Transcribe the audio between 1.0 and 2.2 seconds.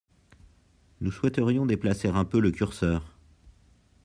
souhaiterions déplacer